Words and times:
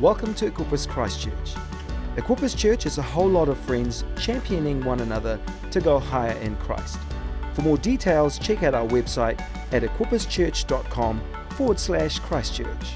Welcome 0.00 0.34
to 0.34 0.50
Equippers 0.50 0.88
Christchurch. 0.88 1.54
Equippers 2.16 2.58
Church 2.58 2.84
is 2.84 2.98
a 2.98 3.02
whole 3.02 3.28
lot 3.28 3.48
of 3.48 3.56
friends 3.56 4.04
championing 4.18 4.84
one 4.84 4.98
another 4.98 5.38
to 5.70 5.80
go 5.80 6.00
higher 6.00 6.36
in 6.38 6.56
Christ. 6.56 6.98
For 7.52 7.62
more 7.62 7.78
details, 7.78 8.36
check 8.40 8.64
out 8.64 8.74
our 8.74 8.88
website 8.88 9.40
at 9.72 9.84
equipperschurch.com 9.84 11.22
forward 11.50 11.78
slash 11.78 12.18
Christchurch. 12.18 12.94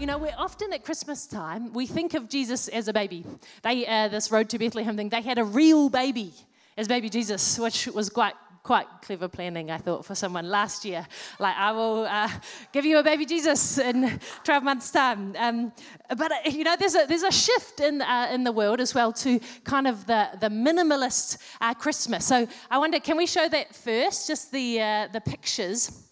You 0.00 0.06
know, 0.06 0.18
we're 0.18 0.34
often 0.36 0.72
at 0.72 0.84
Christmas 0.84 1.28
time, 1.28 1.72
we 1.72 1.86
think 1.86 2.14
of 2.14 2.28
Jesus 2.28 2.66
as 2.68 2.88
a 2.88 2.92
baby. 2.92 3.24
They, 3.62 3.86
uh, 3.86 4.08
this 4.08 4.32
Road 4.32 4.48
to 4.48 4.58
Bethlehem 4.58 4.96
thing, 4.96 5.10
they 5.10 5.22
had 5.22 5.38
a 5.38 5.44
real 5.44 5.90
baby 5.90 6.34
as 6.76 6.88
baby 6.88 7.08
Jesus, 7.08 7.56
which 7.56 7.86
was 7.86 8.10
quite 8.10 8.34
quite 8.62 8.86
clever 9.02 9.28
planning, 9.28 9.70
I 9.70 9.78
thought, 9.78 10.04
for 10.04 10.14
someone 10.14 10.48
last 10.48 10.84
year. 10.84 11.06
Like, 11.40 11.56
I 11.56 11.72
will 11.72 12.04
uh, 12.04 12.28
give 12.72 12.84
you 12.84 12.98
a 12.98 13.02
baby 13.02 13.26
Jesus 13.26 13.78
in 13.78 14.20
12 14.44 14.62
months' 14.62 14.90
time. 14.90 15.34
Um, 15.36 15.72
but, 16.16 16.30
uh, 16.30 16.36
you 16.46 16.62
know, 16.62 16.76
there's 16.78 16.94
a, 16.94 17.06
there's 17.08 17.24
a 17.24 17.32
shift 17.32 17.80
in, 17.80 18.02
uh, 18.02 18.28
in 18.32 18.44
the 18.44 18.52
world 18.52 18.80
as 18.80 18.94
well 18.94 19.12
to 19.14 19.40
kind 19.64 19.88
of 19.88 20.06
the, 20.06 20.28
the 20.40 20.48
minimalist 20.48 21.38
uh, 21.60 21.74
Christmas. 21.74 22.24
So 22.24 22.46
I 22.70 22.78
wonder, 22.78 23.00
can 23.00 23.16
we 23.16 23.26
show 23.26 23.48
that 23.48 23.74
first, 23.74 24.28
just 24.28 24.52
the, 24.52 24.80
uh, 24.80 25.08
the 25.12 25.20
pictures? 25.20 26.11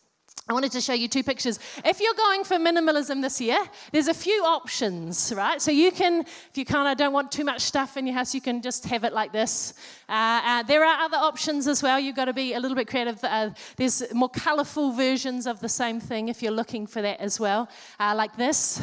I 0.51 0.53
wanted 0.53 0.73
to 0.73 0.81
show 0.81 0.95
you 0.95 1.07
two 1.07 1.23
pictures. 1.23 1.61
If 1.85 2.01
you're 2.01 2.15
going 2.15 2.43
for 2.43 2.57
minimalism 2.57 3.23
this 3.23 3.41
year, 3.41 3.63
there's 3.93 4.09
a 4.09 4.15
few 4.15 4.43
options, 4.43 5.33
right? 5.37 5.63
So 5.63 5.71
you 5.71 5.93
can, 5.93 6.23
if 6.23 6.51
you 6.57 6.65
kind 6.65 6.89
of 6.89 6.99
don't 6.99 7.13
want 7.13 7.31
too 7.31 7.45
much 7.45 7.61
stuff 7.61 7.97
in 7.97 8.05
your 8.05 8.17
house, 8.17 8.35
you 8.35 8.41
can 8.41 8.61
just 8.61 8.85
have 8.87 9.05
it 9.05 9.13
like 9.13 9.31
this. 9.31 9.75
Uh, 10.09 10.41
uh, 10.45 10.63
there 10.65 10.85
are 10.85 11.05
other 11.05 11.19
options 11.19 11.69
as 11.69 11.85
well. 11.85 12.01
You've 12.01 12.17
got 12.17 12.25
to 12.25 12.33
be 12.33 12.55
a 12.55 12.59
little 12.59 12.75
bit 12.75 12.89
creative. 12.89 13.23
Uh, 13.23 13.51
there's 13.77 14.13
more 14.13 14.29
colorful 14.29 14.91
versions 14.91 15.47
of 15.47 15.61
the 15.61 15.69
same 15.69 16.01
thing 16.01 16.29
if 16.29 16.43
you're 16.43 16.51
looking 16.51 16.85
for 16.85 17.01
that 17.01 17.21
as 17.21 17.39
well, 17.39 17.69
uh, 18.01 18.13
like 18.17 18.37
this. 18.37 18.83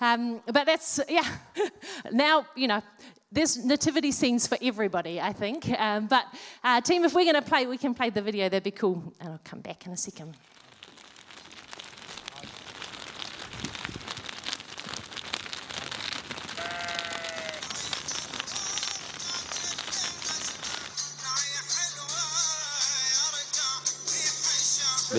Um, 0.00 0.40
but 0.46 0.66
that's, 0.66 1.00
yeah. 1.08 1.28
now, 2.12 2.46
you 2.54 2.68
know, 2.68 2.80
there's 3.32 3.64
nativity 3.64 4.12
scenes 4.12 4.46
for 4.46 4.56
everybody, 4.62 5.20
I 5.20 5.32
think. 5.32 5.68
Um, 5.80 6.06
but, 6.06 6.26
uh, 6.62 6.80
team, 6.80 7.04
if 7.04 7.12
we're 7.12 7.24
going 7.24 7.34
to 7.34 7.42
play, 7.42 7.66
we 7.66 7.76
can 7.76 7.92
play 7.92 8.10
the 8.10 8.22
video. 8.22 8.48
That'd 8.48 8.62
be 8.62 8.70
cool. 8.70 9.12
And 9.18 9.30
I'll 9.30 9.40
come 9.42 9.62
back 9.62 9.84
in 9.84 9.90
a 9.90 9.96
second. 9.96 10.36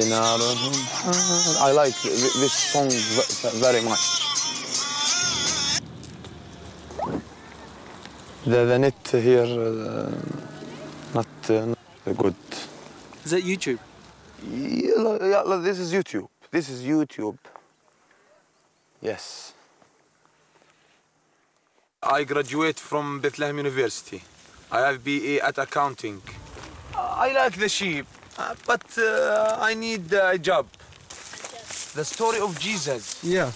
I 0.02 1.72
like 1.74 1.96
this 2.02 2.54
song 2.54 2.90
very 3.60 3.82
much. 3.82 4.00
The, 8.46 8.66
the 8.66 8.80
net 8.80 9.08
here, 9.12 9.44
uh, 9.44 10.12
not, 11.14 11.28
uh, 11.50 11.66
not 11.66 12.18
good. 12.18 12.36
Is 13.26 13.32
that 13.32 13.44
YouTube? 13.44 13.80
Yeah, 14.50 15.18
yeah, 15.22 15.60
this 15.62 15.80
is 15.80 15.94
YouTube. 15.94 16.30
This 16.50 16.70
is 16.70 16.84
YouTube. 16.84 17.38
Yes. 19.02 19.54
I 22.02 22.24
graduate 22.24 22.80
from 22.80 23.20
Bethlehem 23.20 23.58
University. 23.58 24.24
I 24.72 24.80
have 24.80 25.04
BA 25.04 25.46
at 25.46 25.58
accounting. 25.58 26.22
I 26.96 27.34
like 27.34 27.58
the 27.58 27.68
sheep, 27.68 28.06
uh, 28.40 28.56
but 28.66 28.86
uh, 28.98 29.58
I 29.60 29.74
need 29.74 30.12
a 30.14 30.38
job. 30.38 30.66
The 31.96 32.06
story 32.06 32.40
of 32.40 32.58
Jesus. 32.60 33.24
Yeah. 33.24 33.52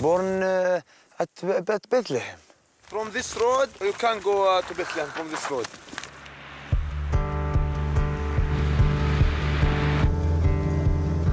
Born 0.00 0.42
uh, 0.42 0.80
at 1.18 1.28
Be- 1.42 1.60
Be- 1.60 1.88
Bethlehem. 1.88 2.38
From 2.82 3.10
this 3.10 3.36
road, 3.36 3.68
you 3.80 3.92
can 3.92 4.20
go 4.20 4.58
uh, 4.58 4.62
to 4.62 4.74
Bethlehem 4.74 5.10
from 5.10 5.30
this 5.30 5.50
road. 5.50 5.66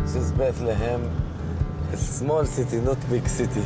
This 0.03 0.15
is 0.15 0.31
Bethlehem. 0.31 1.01
It's 1.91 2.01
a 2.09 2.13
small 2.13 2.45
city, 2.45 2.77
not 2.77 2.97
big 3.09 3.27
city. 3.27 3.63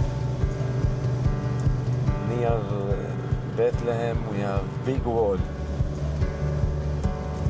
Near 2.30 2.48
uh, 2.48 3.56
Bethlehem, 3.56 4.18
we 4.32 4.40
have 4.40 4.64
big 4.86 5.04
wall. 5.04 5.38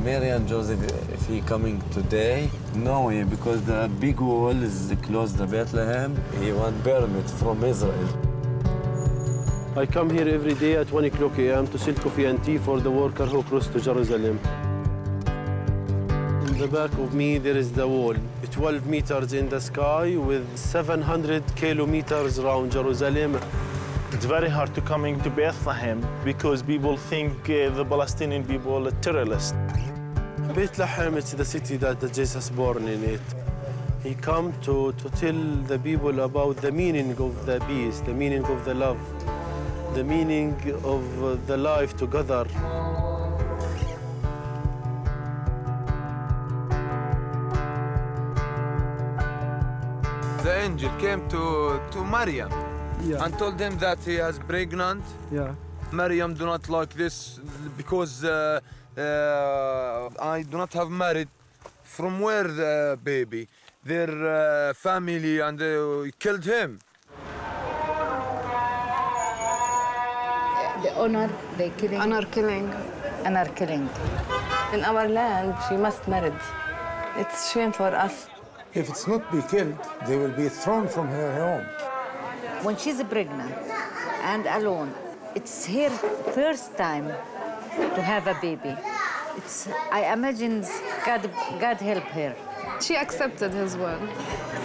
Mary 0.04 0.30
and 0.30 0.48
Joseph, 0.48 0.82
if 1.12 1.26
he 1.26 1.40
coming 1.42 1.80
today, 1.92 2.50
no 2.74 3.06
way, 3.06 3.22
because 3.22 3.62
the 3.62 3.88
big 4.00 4.18
wall 4.18 4.50
is 4.50 4.92
close 5.02 5.32
to 5.34 5.46
Bethlehem. 5.46 6.20
He 6.40 6.50
want 6.50 6.82
permit 6.82 7.30
from 7.30 7.62
Israel. 7.62 8.08
I 9.76 9.86
come 9.86 10.10
here 10.10 10.28
every 10.28 10.54
day 10.54 10.74
at 10.74 10.90
1 10.90 11.04
o'clock 11.04 11.38
a.m. 11.38 11.68
to 11.68 11.78
sell 11.78 11.94
coffee 11.94 12.24
and 12.24 12.42
tea 12.42 12.58
for 12.58 12.80
the 12.80 12.90
worker 12.90 13.26
who 13.26 13.44
cross 13.44 13.68
to 13.68 13.80
Jerusalem. 13.80 14.40
In 16.48 16.58
the 16.58 16.66
back 16.66 16.92
of 16.98 17.14
me, 17.14 17.38
there 17.38 17.56
is 17.56 17.70
the 17.70 17.86
wall, 17.86 18.16
12 18.50 18.86
meters 18.86 19.32
in 19.34 19.48
the 19.48 19.60
sky 19.60 20.16
with 20.16 20.44
700 20.58 21.44
kilometers 21.54 22.40
around 22.40 22.72
Jerusalem. 22.72 23.38
It's 24.10 24.26
very 24.26 24.50
hard 24.50 24.74
to 24.74 24.80
coming 24.80 25.20
to 25.22 25.30
Bethlehem 25.30 26.04
because 26.24 26.60
people 26.62 26.96
think 26.96 27.32
uh, 27.48 27.70
the 27.70 27.84
Palestinian 27.84 28.44
people 28.44 28.88
are 28.88 28.90
terrorists. 29.00 29.54
Bethlehem 30.54 31.16
is 31.16 31.32
the 31.32 31.44
city 31.44 31.76
that 31.78 31.98
Jesus 32.12 32.50
born 32.50 32.86
in 32.86 33.02
it. 33.04 33.20
He 34.02 34.14
come 34.14 34.52
to, 34.62 34.92
to 34.92 35.10
tell 35.10 35.40
the 35.66 35.78
people 35.78 36.20
about 36.20 36.56
the 36.58 36.70
meaning 36.72 37.12
of 37.12 37.46
the 37.46 37.58
peace, 37.68 38.00
the 38.00 38.12
meaning 38.12 38.44
of 38.44 38.64
the 38.64 38.74
love, 38.74 38.98
the 39.94 40.04
meaning 40.04 40.54
of 40.84 41.46
the 41.46 41.56
life 41.56 41.96
together. 41.96 42.46
The 50.44 50.52
angel 50.64 50.90
came 50.98 51.28
to, 51.28 51.80
to 51.92 52.04
Maryam 52.04 52.50
Yeah. 53.04 53.24
and 53.24 53.36
told 53.38 53.58
him 53.60 53.78
that 53.78 53.98
he 54.04 54.16
is 54.16 54.38
pregnant. 54.40 55.04
Yeah. 55.30 55.54
Maryam 55.92 56.34
do 56.34 56.46
not 56.46 56.68
like 56.68 56.92
this 56.94 57.38
because 57.76 58.24
uh, 58.24 58.60
I 58.96 60.44
do 60.48 60.56
not 60.56 60.72
have 60.74 60.90
married. 60.90 61.28
From 61.82 62.20
where 62.20 62.44
the 62.44 62.98
baby? 63.02 63.48
Their 63.84 64.10
uh, 64.10 64.74
family 64.74 65.40
and 65.40 65.58
they 65.58 66.10
killed 66.18 66.44
him. 66.44 66.78
The 70.82 70.92
honor 70.96 71.30
they 71.56 71.70
killing. 71.70 72.00
Honor 72.00 72.22
killing. 72.26 72.72
Honor 73.24 73.46
killing. 73.54 73.88
In 74.72 74.84
our 74.84 75.08
land, 75.08 75.54
she 75.68 75.76
must 75.76 76.06
marry. 76.08 76.32
It's 77.16 77.52
shame 77.52 77.72
for 77.72 77.94
us. 77.94 78.28
If 78.74 78.88
it's 78.88 79.06
not 79.06 79.30
be 79.30 79.42
killed, 79.42 79.76
they 80.06 80.16
will 80.16 80.32
be 80.32 80.48
thrown 80.48 80.88
from 80.88 81.08
her 81.08 81.30
home. 81.42 81.66
When 82.64 82.76
she's 82.76 83.02
pregnant 83.04 83.52
and 84.22 84.46
alone, 84.46 84.94
it's 85.34 85.66
her 85.66 85.90
first 86.32 86.76
time 86.76 87.12
to 87.76 88.02
have 88.02 88.26
a 88.26 88.34
baby. 88.40 88.76
It's 89.36 89.68
I 89.90 90.12
imagine 90.12 90.64
God 91.06 91.30
God 91.60 91.78
help 91.80 92.04
her. 92.04 92.34
She 92.80 92.96
accepted 92.96 93.52
his 93.52 93.76
will. 93.76 94.00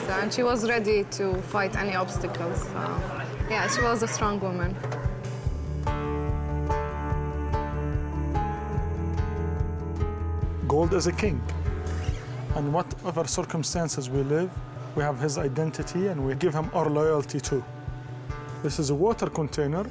So, 0.06 0.14
and 0.22 0.34
she 0.34 0.44
was 0.44 0.68
ready 0.68 1.04
to 1.18 1.36
fight 1.54 1.76
any 1.78 1.96
obstacles. 1.96 2.64
So, 2.64 3.02
yeah, 3.50 3.68
she 3.68 3.82
was 3.82 4.04
a 4.04 4.08
strong 4.08 4.40
woman. 4.40 4.76
Gold 10.68 10.94
is 10.94 11.08
a 11.08 11.12
king. 11.14 11.42
And 12.56 12.74
whatever 12.74 13.26
circumstances 13.26 14.10
we 14.10 14.24
live, 14.24 14.50
we 14.96 15.04
have 15.04 15.20
his 15.20 15.38
identity 15.38 16.08
and 16.08 16.26
we 16.26 16.36
give 16.36 16.54
him 16.54 16.70
our 16.74 16.90
loyalty 16.90 17.40
too. 17.40 17.64
This 18.64 18.80
is 18.80 18.90
a 18.90 18.96
water 18.96 19.28
container. 19.28 19.86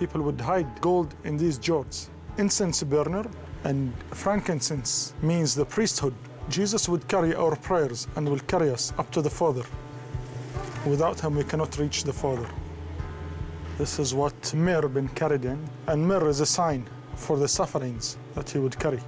People 0.00 0.22
would 0.22 0.40
hide 0.40 0.80
gold 0.80 1.14
in 1.24 1.36
these 1.36 1.58
jars. 1.58 2.08
Incense 2.38 2.82
burner 2.82 3.26
and 3.64 3.92
frankincense 4.12 5.12
means 5.20 5.54
the 5.54 5.66
priesthood. 5.66 6.14
Jesus 6.48 6.88
would 6.88 7.06
carry 7.06 7.34
our 7.34 7.54
prayers 7.54 8.08
and 8.16 8.26
will 8.26 8.38
carry 8.52 8.70
us 8.70 8.94
up 8.96 9.10
to 9.10 9.20
the 9.20 9.28
Father. 9.28 9.62
Without 10.86 11.20
him, 11.20 11.36
we 11.36 11.44
cannot 11.44 11.76
reach 11.76 12.04
the 12.04 12.14
Father. 12.14 12.48
This 13.76 13.98
is 13.98 14.14
what 14.14 14.54
myrrh 14.54 14.88
been 14.88 15.08
carried 15.08 15.44
in, 15.44 15.68
and 15.86 16.08
myrrh 16.08 16.28
is 16.30 16.40
a 16.40 16.46
sign 16.46 16.88
for 17.14 17.36
the 17.36 17.48
sufferings 17.48 18.16
that 18.34 18.48
he 18.48 18.58
would 18.58 18.78
carry. 18.78 19.00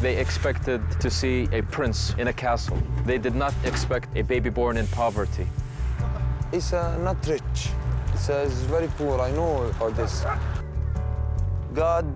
They 0.00 0.16
expected 0.16 0.80
to 1.00 1.10
see 1.10 1.46
a 1.52 1.60
prince 1.60 2.14
in 2.16 2.28
a 2.28 2.32
castle. 2.32 2.78
They 3.04 3.18
did 3.18 3.34
not 3.34 3.52
expect 3.64 4.08
a 4.16 4.22
baby 4.22 4.48
born 4.48 4.78
in 4.78 4.86
poverty. 4.86 5.46
He's 6.50 6.72
uh, 6.72 6.96
not 6.98 7.16
rich. 7.26 7.68
He's, 8.12 8.30
uh, 8.30 8.44
he's 8.44 8.62
very 8.62 8.88
poor. 8.96 9.20
I 9.20 9.30
know 9.32 9.70
all 9.78 9.90
this. 9.90 10.24
God 11.74 12.06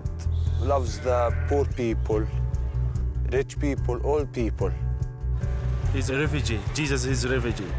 loves 0.61 0.99
the 0.99 1.31
poor 1.47 1.65
people, 1.65 2.25
rich 3.31 3.59
people, 3.59 4.01
all 4.03 4.25
people. 4.25 4.71
He's 5.93 6.09
a 6.09 6.17
refugee. 6.17 6.59
Jesus 6.73 7.05
is 7.05 7.23
a 7.23 7.29
refugee. 7.29 7.71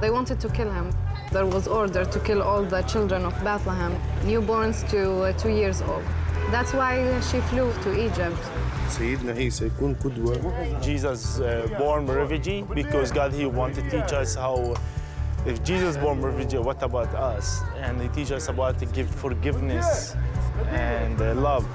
They 0.00 0.10
wanted 0.10 0.40
to 0.40 0.48
kill 0.48 0.72
him. 0.72 0.90
There 1.32 1.44
was 1.44 1.68
order 1.68 2.06
to 2.06 2.20
kill 2.20 2.42
all 2.42 2.64
the 2.64 2.80
children 2.82 3.26
of 3.26 3.34
Bethlehem, 3.44 3.94
newborns 4.22 4.88
to 4.90 5.22
uh, 5.22 5.32
two 5.34 5.50
years 5.50 5.82
old. 5.82 6.02
That's 6.50 6.72
why 6.72 7.20
she 7.20 7.40
flew 7.40 7.70
to 7.82 8.06
Egypt. 8.06 8.38
سيدنا 8.89 9.31
عيسى 9.31 9.65
يكون 9.65 9.95
قدوة 10.03 10.81
Jesus 10.81 11.39
uh, 11.39 11.67
born 11.77 12.05
refugee 12.07 12.63
because 12.73 13.11
God 13.11 13.33
he 13.33 13.45
want 13.45 13.75
to 13.75 13.81
teach 13.89 14.13
us 14.13 14.35
how 14.35 14.75
if 15.45 15.63
Jesus 15.63 15.95
born 15.95 16.21
refugee, 16.21 16.57
what 16.57 16.81
about 16.81 17.13
us? 17.13 17.61
And 17.77 18.01
he 18.01 18.07
teach 18.07 18.31
us 18.31 18.49
about 18.49 18.79
to 18.79 18.87
give 18.87 19.07
forgiveness 19.07 20.15
and 20.71 21.21
uh, 21.21 21.35
love. 21.35 21.67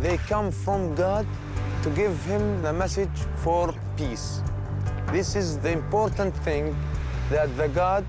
They 0.00 0.18
come 0.18 0.50
from 0.50 0.94
God 0.94 1.26
to 1.82 1.88
give 1.90 2.22
him 2.24 2.60
the 2.60 2.74
message 2.74 3.18
for 3.36 3.74
peace. 3.96 4.42
This 5.10 5.34
is 5.34 5.56
the 5.58 5.72
important 5.72 6.36
thing 6.44 6.76
that 7.30 7.56
the 7.56 7.68
God 7.68 8.04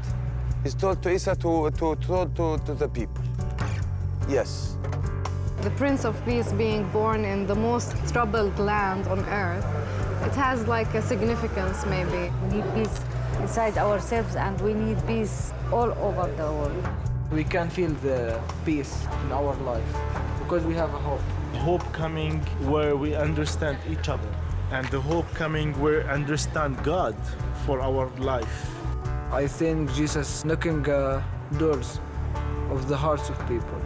is 0.64 0.74
told 0.74 1.02
to 1.02 1.10
Isa 1.10 1.34
to, 1.36 1.70
to, 1.70 1.96
to, 1.96 2.30
to, 2.36 2.58
to 2.64 2.74
the 2.74 2.88
people. 2.88 3.22
Yes. 4.28 4.76
The 5.62 5.70
Prince 5.70 6.04
of 6.04 6.14
Peace 6.24 6.52
being 6.52 6.88
born 6.90 7.24
in 7.24 7.46
the 7.46 7.54
most 7.54 7.94
troubled 8.12 8.58
land 8.58 9.06
on 9.08 9.20
earth, 9.26 9.64
it 10.24 10.34
has 10.34 10.66
like 10.66 10.92
a 10.94 11.02
significance 11.02 11.84
maybe. 11.86 12.32
We 12.42 12.56
need 12.56 12.74
peace 12.74 13.00
inside 13.40 13.76
ourselves 13.78 14.36
and 14.36 14.60
we 14.60 14.74
need 14.74 15.04
peace 15.06 15.52
all 15.72 15.90
over 15.98 16.30
the 16.36 16.44
world. 16.44 16.88
We 17.32 17.44
can 17.44 17.70
feel 17.70 17.90
the 17.90 18.40
peace 18.64 19.06
in 19.24 19.32
our 19.32 19.54
life 19.62 19.96
because 20.38 20.64
we 20.64 20.74
have 20.74 20.92
a 20.94 20.98
hope. 20.98 21.20
Hope 21.54 21.92
coming 21.92 22.40
where 22.68 22.96
we 22.96 23.14
understand 23.14 23.78
each 23.88 24.08
other, 24.08 24.28
and 24.70 24.86
the 24.88 25.00
hope 25.00 25.28
coming 25.34 25.72
where 25.80 26.04
we 26.04 26.10
understand 26.10 26.82
God 26.82 27.16
for 27.64 27.80
our 27.80 28.08
life. 28.18 28.70
I 29.32 29.46
think 29.46 29.90
Jesus 29.94 30.44
knocking 30.44 30.86
uh, 30.86 31.22
doors 31.56 32.00
of 32.70 32.86
the 32.86 32.96
hearts 32.96 33.30
of 33.30 33.38
people. 33.48 33.80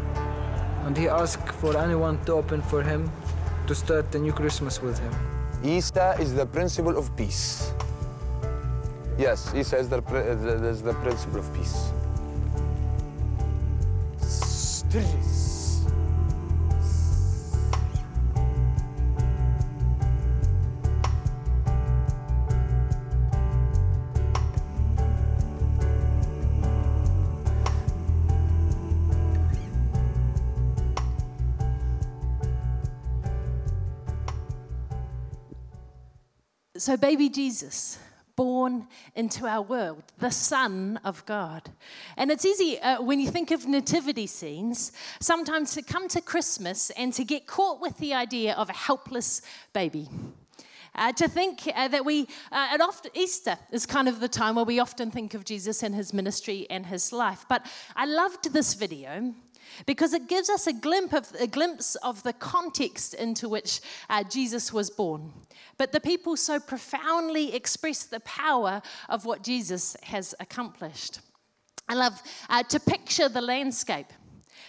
And 0.84 0.96
he 0.96 1.06
asked 1.06 1.48
for 1.60 1.76
anyone 1.76 2.18
to 2.24 2.32
open 2.32 2.62
for 2.62 2.82
him 2.82 3.10
to 3.68 3.74
start 3.74 4.12
a 4.16 4.18
new 4.18 4.32
Christmas 4.32 4.82
with 4.82 4.98
him. 4.98 5.14
Isa 5.62 6.16
is 6.18 6.34
the 6.34 6.46
principle 6.46 6.98
of 6.98 7.16
peace. 7.16 7.72
Yes, 9.16 9.54
Isa 9.54 9.78
is 9.78 9.88
the, 9.88 9.98
is 10.66 10.82
the 10.82 10.94
principle 10.94 11.38
of 11.38 11.54
peace. 11.54 11.92
Stillness. 14.18 15.35
So, 36.86 36.96
baby 36.96 37.28
Jesus, 37.28 37.98
born 38.36 38.86
into 39.16 39.44
our 39.44 39.60
world, 39.60 40.04
the 40.20 40.30
Son 40.30 41.00
of 41.02 41.26
God. 41.26 41.68
And 42.16 42.30
it's 42.30 42.44
easy 42.44 42.78
uh, 42.78 43.02
when 43.02 43.18
you 43.18 43.28
think 43.28 43.50
of 43.50 43.66
nativity 43.66 44.28
scenes, 44.28 44.92
sometimes 45.20 45.74
to 45.74 45.82
come 45.82 46.06
to 46.06 46.20
Christmas 46.20 46.90
and 46.90 47.12
to 47.14 47.24
get 47.24 47.48
caught 47.48 47.80
with 47.80 47.98
the 47.98 48.14
idea 48.14 48.54
of 48.54 48.70
a 48.70 48.72
helpless 48.72 49.42
baby. 49.72 50.08
Uh, 50.94 51.12
to 51.14 51.26
think 51.26 51.68
uh, 51.74 51.88
that 51.88 52.04
we, 52.04 52.28
uh, 52.52 52.68
at 52.70 52.80
often, 52.80 53.10
Easter 53.14 53.58
is 53.72 53.84
kind 53.84 54.06
of 54.06 54.20
the 54.20 54.28
time 54.28 54.54
where 54.54 54.64
we 54.64 54.78
often 54.78 55.10
think 55.10 55.34
of 55.34 55.44
Jesus 55.44 55.82
and 55.82 55.92
his 55.92 56.14
ministry 56.14 56.68
and 56.70 56.86
his 56.86 57.12
life. 57.12 57.44
But 57.48 57.66
I 57.96 58.06
loved 58.06 58.52
this 58.52 58.74
video 58.74 59.34
because 59.86 60.12
it 60.12 60.28
gives 60.28 60.48
us 60.48 60.66
a 60.66 60.72
glimpse 60.72 61.14
of, 61.14 61.40
a 61.40 61.46
glimpse 61.46 61.94
of 61.96 62.22
the 62.22 62.32
context 62.32 63.14
into 63.14 63.48
which 63.48 63.80
uh, 64.08 64.24
Jesus 64.24 64.72
was 64.72 64.90
born. 64.90 65.32
But 65.78 65.92
the 65.92 66.00
people 66.00 66.36
so 66.36 66.58
profoundly 66.58 67.54
express 67.54 68.04
the 68.04 68.20
power 68.20 68.82
of 69.08 69.24
what 69.24 69.42
Jesus 69.42 69.96
has 70.02 70.34
accomplished. 70.40 71.20
I 71.88 71.94
love 71.94 72.20
uh, 72.48 72.62
to 72.64 72.80
picture 72.80 73.28
the 73.28 73.42
landscape 73.42 74.12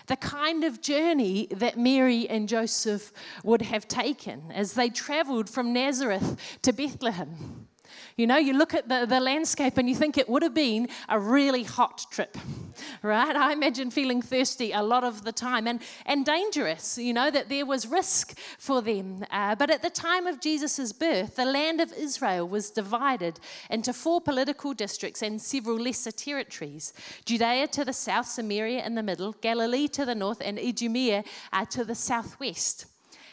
the 0.07 0.15
kind 0.15 0.63
of 0.63 0.81
journey 0.81 1.47
that 1.51 1.77
Mary 1.77 2.27
and 2.29 2.47
Joseph 2.47 3.11
would 3.43 3.61
have 3.61 3.87
taken 3.87 4.51
as 4.51 4.73
they 4.73 4.89
traveled 4.89 5.49
from 5.49 5.73
Nazareth 5.73 6.57
to 6.61 6.71
Bethlehem. 6.71 7.66
You 8.15 8.27
know, 8.27 8.37
you 8.37 8.53
look 8.53 8.73
at 8.73 8.89
the, 8.89 9.05
the 9.05 9.19
landscape 9.19 9.77
and 9.77 9.87
you 9.89 9.95
think 9.95 10.17
it 10.17 10.27
would 10.29 10.43
have 10.43 10.53
been 10.53 10.89
a 11.09 11.19
really 11.19 11.63
hot 11.63 12.05
trip, 12.11 12.37
right? 13.01 13.35
I 13.35 13.53
imagine 13.53 13.91
feeling 13.91 14.21
thirsty 14.21 14.71
a 14.71 14.81
lot 14.81 15.03
of 15.03 15.23
the 15.23 15.31
time 15.31 15.67
and, 15.67 15.81
and 16.05 16.25
dangerous, 16.25 16.97
you 16.97 17.13
know, 17.13 17.31
that 17.31 17.49
there 17.49 17.65
was 17.65 17.87
risk 17.87 18.37
for 18.57 18.81
them. 18.81 19.25
Uh, 19.31 19.55
but 19.55 19.69
at 19.69 19.81
the 19.81 19.89
time 19.89 20.27
of 20.27 20.41
Jesus' 20.41 20.91
birth, 20.93 21.35
the 21.35 21.45
land 21.45 21.81
of 21.81 21.93
Israel 21.93 22.47
was 22.47 22.69
divided 22.69 23.39
into 23.69 23.93
four 23.93 24.21
political 24.21 24.73
districts 24.73 25.21
and 25.21 25.41
several 25.41 25.77
lesser 25.77 26.11
territories 26.11 26.93
Judea 27.25 27.67
to 27.67 27.85
the 27.85 27.93
south, 27.93 28.27
Samaria 28.27 28.85
in 28.85 28.95
the 28.95 29.03
middle, 29.03 29.33
Galilee 29.41 29.87
to 29.89 30.05
the 30.05 30.15
north, 30.15 30.41
and 30.41 30.57
Idumea 30.59 31.23
uh, 31.53 31.65
to 31.65 31.83
the 31.83 31.95
southwest. 31.95 32.85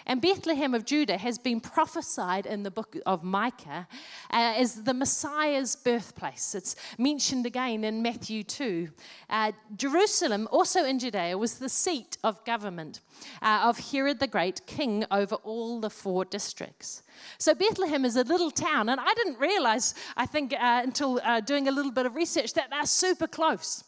And 0.07 0.21
Bethlehem 0.21 0.75
of 0.75 0.85
Judah 0.85 1.17
has 1.17 1.39
been 1.39 1.61
prophesied 1.61 2.45
in 2.45 2.63
the 2.63 2.71
book 2.71 2.97
of 3.07 3.23
Micah 3.23 3.89
uh, 4.31 4.55
as 4.57 4.85
the 4.85 4.93
Messiah's 4.93 5.77
birthplace. 5.77 6.55
It's 6.55 6.77
mentioned 6.99 7.47
again 7.47 7.85
in 7.85 8.03
Matthew 8.03 8.43
2. 8.43 8.89
Uh, 9.31 9.53
Jerusalem, 9.77 10.47
also 10.51 10.85
in 10.85 10.99
Judea, 10.99 11.39
was 11.39 11.59
the 11.59 11.71
seat 11.71 12.19
of 12.23 12.45
government 12.45 13.01
uh, 13.41 13.63
of 13.65 13.79
Herod 13.79 14.21
the 14.21 14.27
Great, 14.27 14.67
king 14.67 15.05
over 15.11 15.37
all 15.37 15.81
the 15.81 15.91
four 15.91 16.25
districts. 16.27 17.03
So 17.39 17.55
Bethlehem 17.55 18.05
is 18.05 18.17
a 18.17 18.25
little 18.25 18.51
town, 18.51 18.91
and 18.91 19.01
I 19.01 19.15
didn't 19.15 19.39
realize, 19.39 19.95
I 20.17 20.27
think, 20.27 20.53
uh, 20.53 20.83
until 20.85 21.21
uh, 21.25 21.41
doing 21.41 21.69
a 21.69 21.73
little 21.73 21.93
bit 21.93 22.05
of 22.05 22.15
research, 22.15 22.53
that 22.55 22.69
they're 22.71 22.85
super 22.85 23.27
close. 23.27 23.85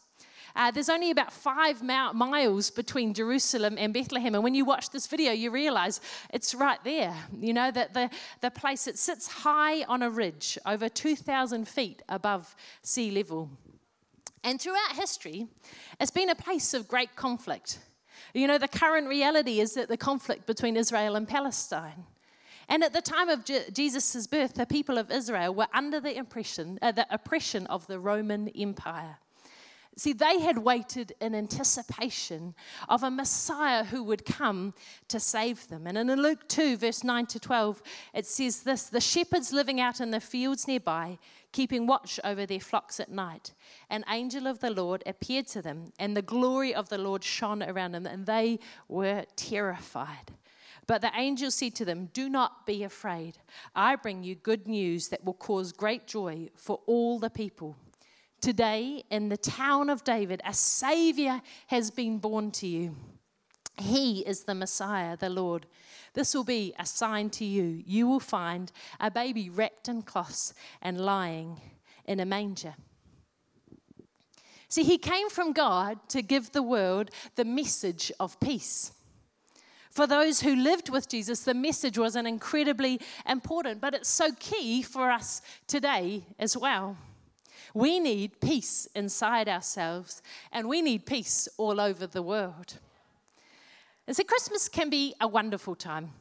Uh, 0.57 0.71
there's 0.71 0.89
only 0.89 1.11
about 1.11 1.31
five 1.31 1.83
miles 1.83 2.71
between 2.71 3.13
Jerusalem 3.13 3.75
and 3.77 3.93
Bethlehem. 3.93 4.33
And 4.33 4.43
when 4.43 4.55
you 4.55 4.65
watch 4.65 4.89
this 4.89 5.05
video, 5.05 5.31
you 5.31 5.51
realize 5.51 6.01
it's 6.31 6.55
right 6.55 6.83
there. 6.83 7.15
You 7.39 7.53
know, 7.53 7.69
that 7.69 7.93
the, 7.93 8.09
the 8.41 8.49
place, 8.49 8.87
it 8.87 8.97
sits 8.97 9.27
high 9.27 9.83
on 9.83 10.01
a 10.01 10.09
ridge 10.09 10.57
over 10.65 10.89
2,000 10.89 11.67
feet 11.67 12.01
above 12.09 12.55
sea 12.81 13.11
level. 13.11 13.51
And 14.43 14.59
throughout 14.59 14.93
history, 14.93 15.45
it's 16.01 16.09
been 16.09 16.31
a 16.31 16.35
place 16.35 16.73
of 16.73 16.87
great 16.87 17.15
conflict. 17.15 17.77
You 18.33 18.47
know, 18.47 18.57
the 18.57 18.67
current 18.67 19.07
reality 19.07 19.59
is 19.59 19.75
that 19.75 19.89
the 19.89 19.97
conflict 19.97 20.47
between 20.47 20.75
Israel 20.75 21.15
and 21.15 21.27
Palestine. 21.27 22.05
And 22.67 22.83
at 22.83 22.93
the 22.93 23.01
time 23.01 23.29
of 23.29 23.45
Je- 23.45 23.69
Jesus' 23.71 24.25
birth, 24.25 24.55
the 24.55 24.65
people 24.65 24.97
of 24.97 25.11
Israel 25.11 25.53
were 25.53 25.67
under 25.71 25.99
the 25.99 26.17
impression, 26.17 26.79
uh, 26.81 26.91
the 26.91 27.05
oppression 27.11 27.67
of 27.67 27.85
the 27.85 27.99
Roman 27.99 28.49
Empire. 28.49 29.17
See, 29.97 30.13
they 30.13 30.39
had 30.39 30.59
waited 30.59 31.13
in 31.19 31.33
anticipation 31.33 32.53
of 32.87 33.01
a 33.01 33.09
Messiah 33.09 33.83
who 33.83 34.03
would 34.03 34.25
come 34.25 34.75
to 35.07 35.19
save 35.19 35.67
them. 35.69 35.87
And 35.87 35.97
in 35.97 36.07
Luke 36.21 36.47
2, 36.47 36.77
verse 36.77 37.03
9 37.03 37.25
to 37.25 37.39
12, 37.39 37.81
it 38.13 38.27
says 38.27 38.61
this 38.61 38.83
The 38.83 39.01
shepherds 39.01 39.51
living 39.51 39.81
out 39.81 39.99
in 39.99 40.11
the 40.11 40.19
fields 40.19 40.67
nearby, 40.67 41.17
keeping 41.51 41.87
watch 41.87 42.19
over 42.23 42.45
their 42.45 42.59
flocks 42.59 42.99
at 42.99 43.09
night, 43.09 43.55
an 43.89 44.05
angel 44.07 44.45
of 44.45 44.59
the 44.59 44.69
Lord 44.69 45.01
appeared 45.07 45.47
to 45.47 45.63
them, 45.63 45.91
and 45.97 46.15
the 46.15 46.21
glory 46.21 46.75
of 46.75 46.89
the 46.89 46.99
Lord 46.99 47.23
shone 47.23 47.63
around 47.63 47.93
them, 47.93 48.05
and 48.05 48.27
they 48.27 48.59
were 48.87 49.25
terrified. 49.35 50.31
But 50.85 51.01
the 51.01 51.11
angel 51.15 51.49
said 51.49 51.73
to 51.75 51.85
them, 51.85 52.09
Do 52.13 52.29
not 52.29 52.67
be 52.67 52.83
afraid. 52.83 53.39
I 53.75 53.95
bring 53.95 54.23
you 54.23 54.35
good 54.35 54.67
news 54.67 55.07
that 55.07 55.25
will 55.25 55.33
cause 55.33 55.71
great 55.71 56.05
joy 56.05 56.49
for 56.55 56.81
all 56.85 57.17
the 57.17 57.31
people. 57.31 57.75
Today, 58.39 59.03
in 59.09 59.29
the 59.29 59.37
town 59.37 59.89
of 59.89 60.03
David, 60.03 60.41
a 60.45 60.53
Savior 60.53 61.41
has 61.67 61.89
been 61.89 62.19
born 62.19 62.51
to 62.51 62.67
you. 62.67 62.95
He 63.79 64.21
is 64.21 64.43
the 64.43 64.55
Messiah, 64.55 65.17
the 65.17 65.29
Lord. 65.29 65.65
This 66.13 66.33
will 66.33 66.43
be 66.43 66.73
a 66.79 66.85
sign 66.85 67.29
to 67.31 67.45
you. 67.45 67.83
You 67.85 68.07
will 68.07 68.19
find 68.19 68.71
a 68.99 69.11
baby 69.11 69.49
wrapped 69.49 69.87
in 69.87 70.01
cloths 70.01 70.53
and 70.81 71.01
lying 71.01 71.61
in 72.05 72.19
a 72.19 72.25
manger. 72.25 72.75
See, 74.69 74.83
he 74.83 74.97
came 74.97 75.29
from 75.29 75.53
God 75.53 75.97
to 76.09 76.21
give 76.21 76.51
the 76.51 76.63
world 76.63 77.11
the 77.35 77.45
message 77.45 78.11
of 78.19 78.39
peace. 78.39 78.91
For 79.91 80.05
those 80.05 80.41
who 80.41 80.55
lived 80.55 80.89
with 80.89 81.09
Jesus, 81.09 81.41
the 81.41 81.53
message 81.53 81.97
was 81.97 82.15
an 82.15 82.27
incredibly 82.27 82.99
important, 83.27 83.81
but 83.81 83.95
it's 83.95 84.09
so 84.09 84.31
key 84.39 84.83
for 84.83 85.09
us 85.09 85.41
today 85.67 86.23
as 86.37 86.55
well. 86.55 86.97
We 87.73 87.99
need 87.99 88.39
peace 88.39 88.87
inside 88.95 89.49
ourselves, 89.49 90.21
and 90.51 90.67
we 90.67 90.81
need 90.81 91.05
peace 91.05 91.47
all 91.57 91.79
over 91.79 92.07
the 92.07 92.21
world. 92.21 92.77
And 94.07 94.15
so 94.15 94.23
Christmas 94.23 94.69
can 94.69 94.89
be 94.89 95.13
a 95.19 95.27
wonderful 95.27 95.75
time. 95.75 96.11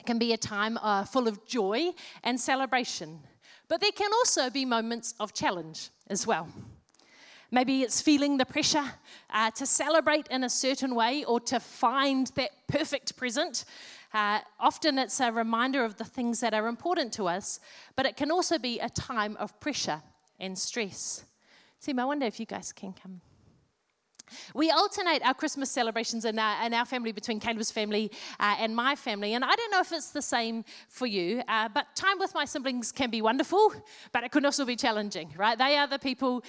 It 0.00 0.06
can 0.06 0.18
be 0.18 0.32
a 0.32 0.38
time 0.38 0.78
uh, 0.78 1.04
full 1.04 1.28
of 1.28 1.46
joy 1.46 1.90
and 2.22 2.40
celebration. 2.40 3.20
But 3.68 3.80
there 3.80 3.92
can 3.92 4.12
also 4.12 4.50
be 4.50 4.64
moments 4.64 5.14
of 5.20 5.32
challenge 5.32 5.90
as 6.08 6.26
well. 6.26 6.48
Maybe 7.50 7.82
it's 7.82 8.00
feeling 8.00 8.36
the 8.36 8.46
pressure 8.46 8.84
uh, 9.30 9.50
to 9.52 9.66
celebrate 9.66 10.26
in 10.28 10.44
a 10.44 10.50
certain 10.50 10.94
way 10.94 11.24
or 11.24 11.40
to 11.40 11.60
find 11.60 12.26
that 12.34 12.50
perfect 12.68 13.16
present. 13.16 13.64
Uh, 14.12 14.40
often 14.58 14.98
it's 14.98 15.20
a 15.20 15.30
reminder 15.30 15.84
of 15.84 15.96
the 15.96 16.04
things 16.04 16.40
that 16.40 16.54
are 16.54 16.66
important 16.66 17.12
to 17.12 17.28
us, 17.28 17.60
but 17.96 18.06
it 18.06 18.16
can 18.16 18.30
also 18.30 18.58
be 18.58 18.80
a 18.80 18.88
time 18.88 19.36
of 19.36 19.58
pressure 19.60 20.02
and 20.38 20.58
stress. 20.58 21.24
Tim, 21.80 21.98
I 21.98 22.04
wonder 22.04 22.26
if 22.26 22.40
you 22.40 22.46
guys 22.46 22.72
can 22.72 22.92
come. 22.92 23.20
We 24.54 24.70
alternate 24.70 25.22
our 25.22 25.34
Christmas 25.34 25.70
celebrations 25.70 26.24
in 26.24 26.38
our, 26.38 26.66
in 26.66 26.72
our 26.72 26.86
family 26.86 27.12
between 27.12 27.40
Caleb's 27.40 27.70
family 27.70 28.10
uh, 28.40 28.56
and 28.58 28.74
my 28.74 28.96
family. 28.96 29.34
And 29.34 29.44
I 29.44 29.54
don't 29.54 29.70
know 29.70 29.80
if 29.80 29.92
it's 29.92 30.10
the 30.10 30.22
same 30.22 30.64
for 30.88 31.06
you, 31.06 31.42
uh, 31.46 31.68
but 31.68 31.94
time 31.94 32.18
with 32.18 32.34
my 32.34 32.44
siblings 32.44 32.90
can 32.90 33.10
be 33.10 33.20
wonderful, 33.20 33.72
but 34.12 34.24
it 34.24 34.32
can 34.32 34.44
also 34.44 34.64
be 34.64 34.76
challenging, 34.76 35.32
right? 35.36 35.58
They 35.58 35.76
are 35.76 35.86
the 35.86 35.98
people 35.98 36.42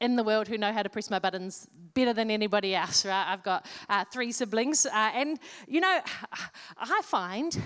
in 0.00 0.16
the 0.16 0.24
world 0.24 0.48
who 0.48 0.56
know 0.56 0.72
how 0.72 0.82
to 0.82 0.88
press 0.88 1.10
my 1.10 1.18
buttons 1.18 1.68
better 1.94 2.14
than 2.14 2.30
anybody 2.30 2.74
else, 2.74 3.04
right? 3.04 3.30
I've 3.30 3.42
got 3.42 3.66
uh, 3.88 4.04
three 4.10 4.32
siblings. 4.32 4.86
Uh, 4.86 5.10
and, 5.14 5.38
you 5.66 5.80
know, 5.80 6.00
I 6.78 7.00
find 7.04 7.60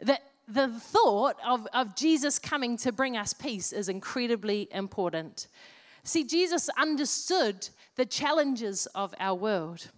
that 0.00 0.22
the 0.48 0.68
thought 0.68 1.36
of, 1.46 1.66
of 1.72 1.94
Jesus 1.94 2.38
coming 2.38 2.76
to 2.78 2.92
bring 2.92 3.16
us 3.16 3.32
peace 3.32 3.72
is 3.72 3.88
incredibly 3.88 4.68
important. 4.72 5.46
See, 6.04 6.24
Jesus 6.24 6.68
understood 6.78 7.68
the 7.96 8.06
challenges 8.06 8.86
of 8.94 9.14
our 9.20 9.34
world, 9.34 9.88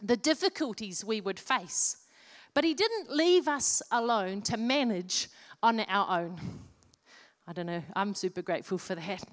the 0.00 0.16
difficulties 0.16 1.04
we 1.04 1.20
would 1.20 1.40
face, 1.40 1.96
but 2.54 2.64
He 2.64 2.74
didn't 2.74 3.10
leave 3.10 3.48
us 3.48 3.82
alone 3.90 4.42
to 4.42 4.56
manage 4.56 5.28
on 5.62 5.80
our 5.80 6.20
own. 6.20 6.38
I 7.46 7.52
don't 7.52 7.66
know, 7.66 7.82
I'm 7.96 8.14
super 8.14 8.42
grateful 8.42 8.78
for 8.78 8.94
that. 8.94 9.24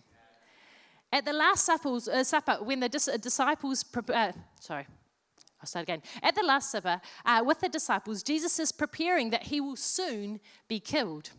At 1.12 1.26
the 1.26 1.34
Last 1.34 1.68
uh, 1.68 2.24
Supper, 2.24 2.58
when 2.62 2.80
the 2.80 2.90
disciples, 2.90 3.84
uh, 4.14 4.32
sorry, 4.60 4.86
I'll 5.62 5.68
start 5.68 5.84
again. 5.84 6.02
At 6.24 6.36
the 6.36 6.44
Last 6.44 6.72
Supper, 6.72 7.02
uh, 7.26 7.44
with 7.46 7.60
the 7.60 7.70
disciples, 7.70 8.24
Jesus 8.24 8.60
is 8.60 8.72
preparing 8.72 9.30
that 9.32 9.44
he 9.44 9.60
will 9.60 9.76
soon 9.76 10.40
be 10.68 10.80
killed. 10.80 11.32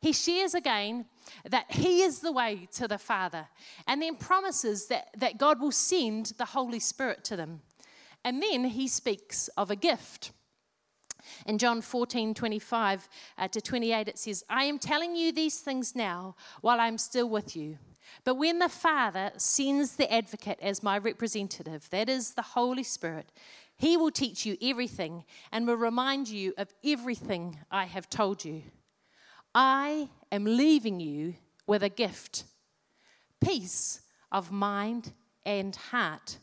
He 0.00 0.12
shares 0.12 0.54
again 0.54 1.04
that 1.48 1.70
He 1.70 2.02
is 2.02 2.20
the 2.20 2.32
way 2.32 2.68
to 2.72 2.88
the 2.88 2.98
Father, 2.98 3.46
and 3.86 4.00
then 4.00 4.16
promises 4.16 4.86
that, 4.86 5.08
that 5.16 5.38
God 5.38 5.60
will 5.60 5.72
send 5.72 6.32
the 6.38 6.46
Holy 6.46 6.80
Spirit 6.80 7.22
to 7.24 7.36
them. 7.36 7.60
And 8.24 8.42
then 8.42 8.64
He 8.64 8.88
speaks 8.88 9.48
of 9.56 9.70
a 9.70 9.76
gift. 9.76 10.32
In 11.46 11.58
John 11.58 11.82
14, 11.82 12.32
25 12.32 13.08
uh, 13.36 13.48
to 13.48 13.60
28, 13.60 14.08
it 14.08 14.18
says, 14.18 14.42
I 14.48 14.64
am 14.64 14.78
telling 14.78 15.14
you 15.14 15.32
these 15.32 15.58
things 15.58 15.94
now 15.94 16.34
while 16.62 16.80
I'm 16.80 16.96
still 16.96 17.28
with 17.28 17.54
you. 17.54 17.78
But 18.24 18.36
when 18.36 18.58
the 18.58 18.70
Father 18.70 19.32
sends 19.36 19.96
the 19.96 20.12
advocate 20.12 20.58
as 20.60 20.82
my 20.82 20.98
representative, 20.98 21.88
that 21.90 22.08
is 22.08 22.32
the 22.32 22.42
Holy 22.42 22.82
Spirit, 22.82 23.30
he 23.80 23.96
will 23.96 24.10
teach 24.10 24.44
you 24.44 24.58
everything 24.60 25.24
and 25.50 25.66
will 25.66 25.74
remind 25.74 26.28
you 26.28 26.52
of 26.58 26.68
everything 26.84 27.56
I 27.70 27.86
have 27.86 28.10
told 28.10 28.44
you. 28.44 28.62
I 29.54 30.10
am 30.30 30.44
leaving 30.44 31.00
you 31.00 31.36
with 31.66 31.82
a 31.82 31.88
gift 31.88 32.44
peace 33.42 34.02
of 34.30 34.52
mind 34.52 35.12
and 35.46 35.74
heart. 35.74 36.36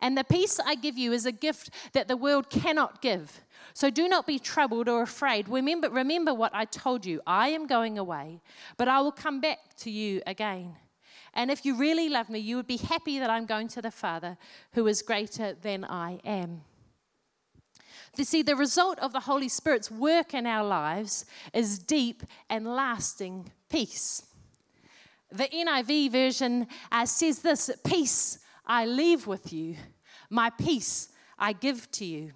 And 0.00 0.16
the 0.16 0.24
peace 0.24 0.58
I 0.64 0.76
give 0.76 0.96
you 0.96 1.12
is 1.12 1.26
a 1.26 1.32
gift 1.32 1.68
that 1.92 2.08
the 2.08 2.16
world 2.16 2.48
cannot 2.48 3.02
give. 3.02 3.42
So 3.74 3.90
do 3.90 4.08
not 4.08 4.26
be 4.26 4.38
troubled 4.38 4.88
or 4.88 5.02
afraid. 5.02 5.46
Remember, 5.46 5.90
remember 5.90 6.32
what 6.32 6.54
I 6.54 6.64
told 6.64 7.04
you. 7.04 7.20
I 7.26 7.48
am 7.48 7.66
going 7.66 7.98
away, 7.98 8.40
but 8.78 8.88
I 8.88 9.02
will 9.02 9.12
come 9.12 9.42
back 9.42 9.58
to 9.80 9.90
you 9.90 10.22
again. 10.26 10.74
And 11.34 11.50
if 11.50 11.66
you 11.66 11.76
really 11.76 12.08
love 12.08 12.30
me, 12.30 12.38
you 12.38 12.56
would 12.56 12.66
be 12.66 12.78
happy 12.78 13.18
that 13.18 13.28
I'm 13.28 13.44
going 13.44 13.68
to 13.68 13.82
the 13.82 13.90
Father 13.90 14.38
who 14.72 14.86
is 14.86 15.02
greater 15.02 15.52
than 15.52 15.84
I 15.84 16.20
am. 16.24 16.62
You 18.18 18.24
see, 18.24 18.42
the 18.42 18.56
result 18.56 18.98
of 18.98 19.12
the 19.12 19.20
Holy 19.20 19.48
Spirit's 19.48 19.92
work 19.92 20.34
in 20.34 20.44
our 20.44 20.66
lives 20.66 21.24
is 21.54 21.78
deep 21.78 22.24
and 22.50 22.66
lasting 22.66 23.52
peace. 23.70 24.24
The 25.30 25.44
NIV 25.44 26.10
version 26.10 26.66
uh, 26.90 27.06
says 27.06 27.38
this 27.38 27.70
Peace 27.86 28.40
I 28.66 28.86
leave 28.86 29.28
with 29.28 29.52
you, 29.52 29.76
my 30.30 30.50
peace 30.50 31.10
I 31.38 31.52
give 31.52 31.88
to 31.92 32.04
you. 32.04 32.32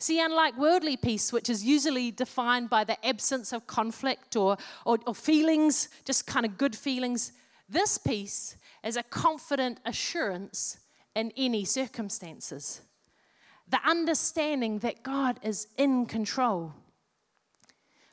See, 0.00 0.20
unlike 0.20 0.58
worldly 0.58 0.96
peace, 0.96 1.32
which 1.32 1.48
is 1.48 1.64
usually 1.64 2.10
defined 2.10 2.68
by 2.68 2.82
the 2.82 3.06
absence 3.06 3.52
of 3.52 3.68
conflict 3.68 4.34
or, 4.34 4.56
or, 4.84 4.98
or 5.06 5.14
feelings, 5.14 5.88
just 6.04 6.26
kind 6.26 6.44
of 6.44 6.58
good 6.58 6.74
feelings, 6.74 7.32
this 7.68 7.96
peace 7.96 8.56
is 8.82 8.96
a 8.96 9.04
confident 9.04 9.78
assurance 9.86 10.78
in 11.14 11.32
any 11.36 11.64
circumstances 11.64 12.80
the 13.68 13.80
understanding 13.84 14.78
that 14.80 15.02
God 15.02 15.40
is 15.42 15.66
in 15.76 16.06
control. 16.06 16.74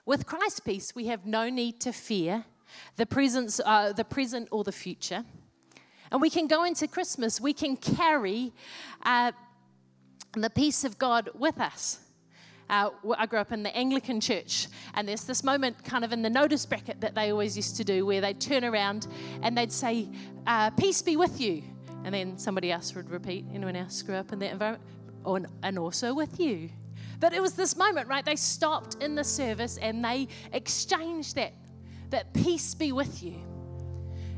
With 0.06 0.26
Christ's 0.26 0.60
peace, 0.62 0.96
we 0.96 1.08
have 1.08 1.26
no 1.26 1.50
need 1.50 1.80
to 1.82 1.92
fear 1.92 2.46
the, 2.96 3.06
presence, 3.06 3.60
uh, 3.64 3.94
the 3.94 4.04
present 4.04 4.48
or 4.52 4.64
the 4.64 4.72
future. 4.72 5.24
And 6.12 6.22
we 6.22 6.30
can 6.30 6.48
go 6.48 6.64
into 6.64 6.88
Christmas, 6.88 7.40
we 7.40 7.54
can 7.54 7.78
carry 7.78 8.52
uh, 9.04 9.32
the 10.34 10.50
peace 10.50 10.84
of 10.84 10.98
God 10.98 11.30
with 11.36 11.60
us. 11.60 12.00
Uh, 12.70 12.90
I 13.18 13.26
grew 13.26 13.40
up 13.40 13.52
in 13.52 13.64
the 13.64 13.76
Anglican 13.76 14.22
church, 14.22 14.68
and 14.94 15.08
there's 15.08 15.26
this 15.26 15.44
moment 15.44 15.84
kind 15.84 16.06
of 16.06 16.14
in 16.14 16.22
the 16.22 16.30
notice 16.30 16.66
bracket 16.66 17.02
that 17.02 17.16
they 17.16 17.30
always 17.30 17.58
used 17.58 17.76
to 17.78 17.84
do 17.84 18.06
where 18.06 18.22
they'd 18.22 18.40
turn 18.40 18.64
around 18.64 19.08
and 19.42 19.58
they'd 19.58 19.74
say, 19.74 20.08
uh, 20.48 20.70
Peace 20.72 21.02
be 21.02 21.18
with 21.18 21.42
you. 21.42 21.64
And 22.04 22.16
then 22.16 22.38
somebody 22.38 22.72
else 22.72 22.96
would 22.96 23.10
repeat. 23.10 23.46
Anyone 23.54 23.76
else 23.76 24.02
grew 24.02 24.16
up 24.16 24.32
in 24.32 24.40
that 24.40 24.52
environment? 24.54 24.84
And 25.26 25.80
also 25.80 26.14
with 26.14 26.40
you. 26.40 26.70
But 27.20 27.34
it 27.34 27.42
was 27.42 27.54
this 27.54 27.78
moment, 27.78 28.08
right? 28.08 28.26
They 28.26 28.36
stopped 28.36 29.02
in 29.02 29.16
the 29.16 29.24
service 29.24 29.78
and 29.78 30.04
they 30.04 30.28
exchanged 30.54 31.36
that, 31.36 31.54
that 32.10 32.34
peace 32.34 32.74
be 32.74 32.92
with 32.92 33.22
you. 33.22 33.36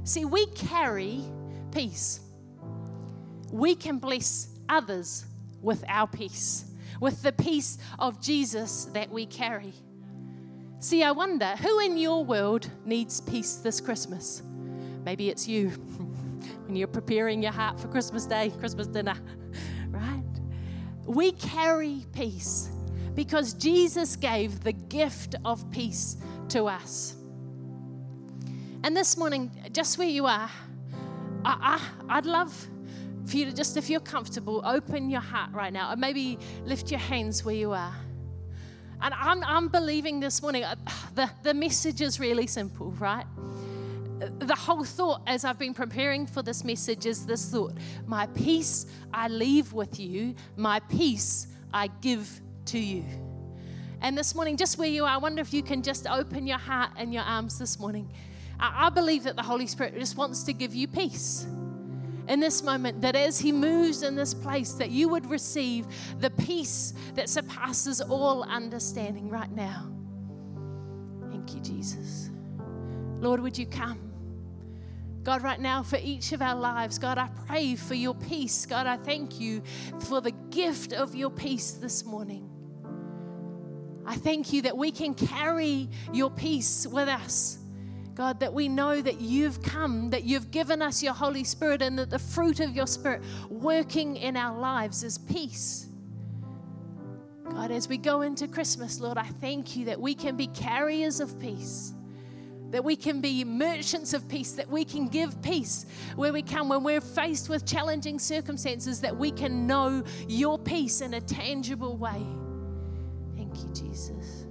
See, 0.04 0.25
we 0.25 0.46
carry 0.48 1.22
peace. 1.72 2.20
We 3.52 3.75
can 3.75 4.00
bless 4.00 4.50
others 4.68 5.25
with 5.62 5.84
our 5.88 6.08
peace, 6.08 6.66
with 7.00 7.22
the 7.22 7.32
peace 7.32 7.78
of 8.00 8.22
Jesus 8.22 8.86
that 8.94 9.10
we 9.10 9.25
carry. 9.25 9.74
See, 10.80 11.04
I 11.04 11.12
wonder 11.12 11.56
who 11.62 11.80
in 11.80 11.98
your 11.98 12.25
world 12.25 12.70
needs 12.84 13.22
peace 13.22 13.56
this 13.56 13.80
Christmas? 13.80 14.44
Maybe 15.06 15.30
it's 15.30 15.48
you 15.48 15.70
when 16.66 16.75
you're 16.75 16.88
preparing 16.90 17.42
your 17.42 17.54
heart 17.54 17.80
for 17.80 17.88
Christmas 17.88 18.25
Day, 18.25 18.52
Christmas 18.60 18.88
dinner? 18.88 19.16
We 21.05 21.31
carry 21.33 22.05
peace 22.13 22.69
because 23.13 23.53
Jesus 23.53 24.15
gave 24.15 24.62
the 24.62 24.74
gift 24.74 25.36
of 25.45 25.69
peace 25.72 26.17
to 26.50 26.65
us. 26.65 27.15
And 28.83 28.95
this 28.95 29.17
morning, 29.17 29.51
just 29.72 29.98
where 29.98 30.07
you 30.07 30.25
are, 30.25 30.50
I, 31.45 31.81
I'd 32.10 32.25
love 32.25 32.67
for 33.25 33.38
you 33.38 33.45
to 33.45 33.53
just, 33.53 33.77
if 33.77 33.89
you're 33.89 34.00
comfortable, 34.00 34.62
open 34.65 35.10
your 35.10 35.22
heart 35.22 35.51
right 35.53 35.72
now, 35.72 35.93
or 35.93 35.95
maybe 35.95 36.38
lift 36.65 36.91
your 36.91 37.00
hands 37.00 37.45
where 37.45 37.55
you 37.55 37.72
are. 37.72 37.95
And 39.01 39.13
I'm, 39.13 39.43
I'm 39.43 39.67
believing 39.67 40.19
this 40.19 40.41
morning, 40.41 40.63
uh, 40.63 40.75
the, 41.15 41.29
the 41.43 41.53
message 41.53 42.01
is 42.01 42.19
really 42.19 42.48
simple, 42.48 42.91
right? 42.91 43.25
The 44.39 44.56
whole 44.56 44.84
thought 44.84 45.22
as 45.27 45.46
I've 45.46 45.60
been 45.60 45.74
preparing 45.74 46.25
for 46.27 46.42
this 46.42 46.63
message 46.63 47.06
is 47.06 47.25
this 47.25 47.50
thought 47.50 47.77
My 48.06 48.27
peace 48.27 48.86
I 49.13 49.27
leave 49.27 49.74
with 49.74 50.00
you, 50.00 50.36
my 50.56 50.80
peace 50.82 51.48
I 51.74 51.88
give 52.01 52.42
to 52.65 52.80
you. 52.80 53.06
And 54.01 54.18
this 54.18 54.36
morning, 54.36 54.58
just 54.58 54.77
where 54.77 54.88
you 54.88 55.06
are, 55.06 55.10
I 55.10 55.18
wonder 55.18 55.42
if 55.42 55.53
you 55.53 55.63
can 55.63 55.82
just 55.82 56.08
open 56.08 56.46
your 56.46 56.58
heart 56.58 56.92
and 56.98 57.13
your 57.13 57.24
arms 57.24 57.58
this 57.58 57.80
morning. 57.80 58.12
I 58.60 58.89
believe 58.89 59.24
that 59.24 59.36
the 59.36 59.44
Holy 59.44 59.65
Spirit 59.65 59.98
just 59.98 60.18
wants 60.18 60.44
to 60.44 60.53
give 60.53 60.75
you 60.75 60.88
peace 60.88 61.48
in 62.27 62.39
this 62.39 62.63
moment 62.63 63.01
that 63.01 63.15
as 63.15 63.39
he 63.39 63.51
moves 63.51 64.03
in 64.03 64.15
this 64.15 64.34
place 64.34 64.74
that 64.74 64.89
you 64.89 65.10
would 65.10 65.30
receive 65.30 65.86
the 66.20 66.30
peace 66.30 66.94
that 67.15 67.30
surpasses 67.30 68.00
all 68.01 68.44
understanding 68.44 69.30
right 69.30 69.51
now 69.51 69.89
thank 71.30 71.53
you 71.53 71.60
jesus 71.60 72.30
lord 73.20 73.42
would 73.42 73.58
you 73.58 73.65
come 73.65 74.12
God, 75.24 75.42
right 75.42 75.60
now, 75.60 75.84
for 75.84 75.98
each 76.01 76.34
of 76.34 76.42
our 76.42 76.56
lives, 76.56 77.00
God, 77.00 77.18
I 77.18 77.30
pray 77.48 77.75
for 77.75 77.94
your 77.94 78.13
peace. 78.13 78.65
God, 78.65 78.88
I 78.88 78.98
thank 78.98 79.39
you 79.39 79.63
for 80.01 80.20
the 80.20 80.32
gift 80.32 80.92
of 80.92 81.15
your 81.15 81.30
peace 81.30 81.72
this 81.72 82.03
morning. 82.03 82.50
I 84.06 84.15
thank 84.15 84.51
you 84.51 84.63
that 84.63 84.75
we 84.75 84.92
can 84.92 85.13
carry 85.13 85.89
your 86.12 86.30
peace 86.30 86.86
with 86.86 87.08
us. 87.08 87.58
God, 88.15 88.42
that 88.42 88.53
we 88.53 88.68
know 88.68 89.01
that 89.01 89.22
you've 89.22 89.63
come, 89.63 90.10
that 90.10 90.24
you've 90.24 90.51
given 90.51 90.82
us 90.82 91.01
your 91.01 91.13
Holy 91.13 91.46
Spirit, 91.46 91.82
and 91.82 91.98
that 91.98 92.10
the 92.10 92.20
fruit 92.20 92.60
of 92.60 92.75
your 92.75 92.86
Spirit 92.86 93.24
working 93.50 94.18
in 94.18 94.36
our 94.36 94.60
lives 94.60 95.03
is 95.03 95.18
peace. 95.18 95.88
God, 97.50 97.72
as 97.72 97.88
we 97.88 97.98
go 97.98 98.22
into 98.22 98.48
Christmas, 98.48 99.00
Lord, 99.00 99.18
I 99.18 99.24
thank 99.24 99.77
you 99.77 99.86
that 99.86 100.00
we 100.00 100.15
can 100.15 100.36
be 100.36 100.48
carriers 100.48 101.22
of 101.22 101.39
peace 101.39 101.94
that 102.74 102.84
we 102.84 102.96
can 102.96 103.22
be 103.22 103.44
merchants 103.44 104.13
of 104.13 104.27
peace, 104.27 104.53
that 104.53 104.68
we 104.68 104.84
can 104.84 105.08
give 105.08 105.39
peace 105.44 105.86
where 106.15 106.34
we 106.34 106.42
come 106.42 106.68
when 106.68 106.84
we're 106.84 107.00
faced 107.00 107.48
with 107.48 107.68
challenging 107.68 108.18
circumstances, 108.18 109.00
that 109.00 109.15
we 109.15 109.30
can 109.30 109.68
know 109.68 110.03
your 110.27 110.58
peace 110.58 111.01
in 111.01 111.13
a 111.13 111.22
tangible 111.22 111.96
way. 111.98 112.25
Thank 113.38 113.60
you, 113.60 113.72
Jesus. 113.75 114.48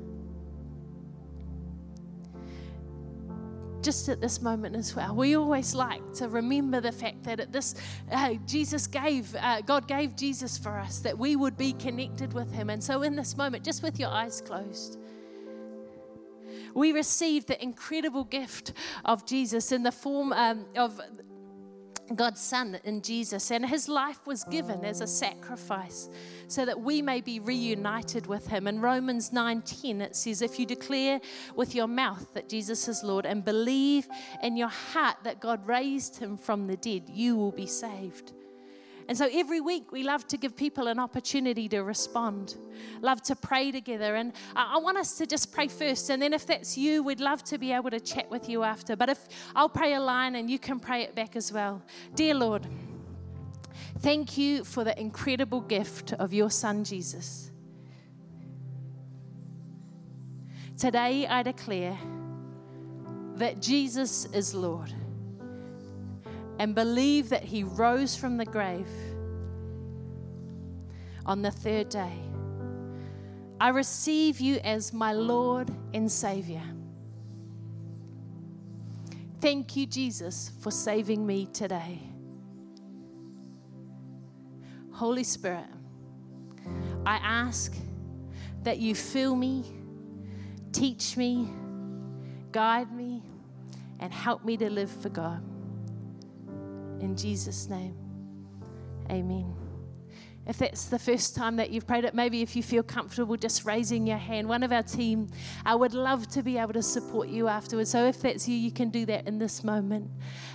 Just 3.83 4.09
at 4.09 4.21
this 4.21 4.41
moment 4.41 4.77
as 4.77 4.95
well, 4.95 5.17
we 5.17 5.35
always 5.35 5.75
like 5.75 6.13
to 6.13 6.29
remember 6.29 6.81
the 6.81 6.93
fact 6.93 7.25
that 7.25 7.41
at 7.41 7.53
this, 7.53 7.75
uh, 8.13 8.35
Jesus 8.47 8.87
gave, 8.87 9.35
uh, 9.35 9.63
God 9.63 9.89
gave 9.89 10.15
Jesus 10.15 10.57
for 10.57 10.79
us, 10.79 11.01
that 11.01 11.19
we 11.19 11.35
would 11.35 11.57
be 11.57 11.73
connected 11.73 12.33
with 12.35 12.53
Him. 12.53 12.71
And 12.71 12.81
so, 12.83 13.03
in 13.03 13.17
this 13.17 13.37
moment, 13.37 13.65
just 13.65 13.83
with 13.83 13.99
your 13.99 14.11
eyes 14.11 14.41
closed, 14.41 15.02
we 16.75 16.93
received 16.93 17.49
the 17.49 17.63
incredible 17.63 18.25
gift 18.25 18.73
of 19.05 19.27
Jesus 19.27 19.73
in 19.73 19.83
the 19.83 19.93
form 19.93 20.33
um, 20.33 20.67
of 20.77 21.01
God's 22.15 22.41
Son 22.41 22.79
in 22.85 23.01
Jesus, 23.01 23.51
and 23.51 23.65
his 23.65 23.89
life 23.89 24.27
was 24.27 24.45
given 24.45 24.85
as 24.85 25.01
a 25.01 25.07
sacrifice 25.07 26.09
so 26.49 26.65
that 26.65 26.81
we 26.81 27.01
may 27.01 27.21
be 27.21 27.41
reunited 27.41 28.27
with 28.27 28.47
him. 28.47 28.67
In 28.67 28.81
Romans 28.81 29.31
9:10 29.31 30.01
it 30.01 30.17
says 30.17 30.43
if 30.43 30.59
you 30.59 30.67
declare 30.67 31.21
with 31.55 31.75
your 31.75 31.87
mouth 31.87 32.33
that 32.35 32.49
Jesus 32.49 32.89
is 32.89 33.03
Lord 33.03 33.25
and 33.25 33.45
believe 33.45 34.09
in 34.43 34.57
your 34.57 34.69
heart 34.69 35.17
that 35.25 35.41
God 35.41 35.67
raised 35.67 36.17
him 36.17 36.37
from 36.37 36.67
the 36.67 36.77
dead, 36.77 37.09
you 37.09 37.37
will 37.37 37.53
be 37.53 37.67
saved. 37.67 38.33
And 39.09 39.17
so 39.19 39.29
every 39.33 39.61
week 39.61 39.93
we 39.93 40.03
love 40.03 40.27
to 40.29 40.37
give 40.37 40.57
people 40.57 40.87
an 40.87 40.99
opportunity 40.99 41.69
to 41.69 41.83
respond, 41.83 42.57
love 43.01 43.23
to 43.23 43.37
pray 43.37 43.73
together. 43.73 44.15
And 44.15 44.33
I 44.55 44.79
want 44.79 44.99
us 44.99 45.17
to 45.19 45.27
just 45.27 45.53
pray 45.53 45.69
first. 45.69 46.11
And 46.11 46.23
then 46.23 46.33
if 46.33 46.47
that's 46.47 46.79
you, 46.79 47.03
we'd 47.03 47.21
love 47.21 47.43
to 47.45 47.59
be 47.59 47.73
able 47.73 47.91
to 47.91 48.01
chat 48.01 48.31
with 48.31 48.49
you 48.49 48.63
after. 48.63 48.97
But 48.97 49.09
if 49.09 49.29
I'll 49.57 49.69
pray 49.69 49.95
a 49.95 50.01
line 50.01 50.37
and 50.37 50.51
you 50.51 50.59
can 50.59 50.79
pray 50.79 51.03
it 51.03 51.15
back 51.15 51.37
as 51.37 51.53
well. 51.53 51.83
Dear 52.15 52.35
Lord, 52.35 52.67
thank 53.99 54.39
you 54.39 54.65
for 54.65 54.85
the 54.85 54.99
incredible 54.99 55.61
gift 55.61 56.13
of 56.15 56.33
your 56.33 56.51
Son, 56.51 56.85
Jesus. 56.85 57.51
Today 60.79 61.27
I 61.27 61.43
declare 61.43 61.99
that 63.37 63.61
Jesus 63.61 64.27
is 64.27 64.55
Lord 64.55 64.93
and 66.63 66.77
believe 66.77 67.29
that 67.31 67.43
he 67.43 67.65
rose 67.65 68.15
from 68.15 68.37
the 68.37 68.45
grave 68.45 68.87
on 71.27 71.43
the 71.43 71.51
third 71.51 71.89
day. 71.89 72.13
I 73.61 73.71
receive 73.71 74.39
you 74.39 74.59
as 74.59 74.93
my 74.93 75.13
Lord 75.13 75.73
and 75.93 76.09
Savior. 76.09 76.63
Thank 79.41 79.75
you, 79.75 79.87
Jesus, 79.87 80.53
for 80.61 80.71
saving 80.71 81.27
me 81.27 81.49
today. 81.53 81.99
Holy 84.93 85.25
Spirit, 85.25 85.67
I 87.05 87.17
ask 87.17 87.75
that 88.63 88.79
you 88.79 88.95
fill 88.95 89.35
me, 89.35 89.65
teach 90.71 91.17
me, 91.17 91.51
guide 92.53 92.93
me, 92.93 93.21
and 93.99 94.13
help 94.13 94.45
me 94.45 94.57
to 94.59 94.71
live 94.71 94.93
for 94.93 95.09
God. 95.09 95.43
In 97.03 97.17
Jesus' 97.17 97.69
name, 97.69 97.97
amen. 99.11 99.55
If 100.47 100.59
that's 100.59 100.87
the 100.87 100.99
first 100.99 101.37
time 101.37 101.57
that 101.57 101.71
you've 101.71 101.87
prayed 101.87 102.05
it, 102.05 102.15
maybe 102.15 102.43
if 102.43 102.57
you 102.57 102.63
feel 102.63 102.83
comfortable 102.83 103.37
just 103.37 103.65
raising 103.65 104.07
your 104.07 104.19
hand, 104.19 104.49
one 104.49 104.63
of 104.63 104.73
our 104.73 104.83
team 104.83 105.29
I 105.65 105.75
would 105.75 105.95
love 105.95 106.29
to 106.29 106.43
be 106.43 106.59
able 106.59 106.73
to 106.73 106.83
support 106.83 107.29
you 107.29 107.49
afterwards. 107.49 107.91
So 107.91 108.07
if 108.07 108.23
that's 108.23 108.49
you, 108.49 108.57
you 108.57 108.71
can 108.71 108.91
do 108.91 109.05
that 109.07 109.27
in 109.27 109.39
this 109.39 109.65
moment. 109.65 110.11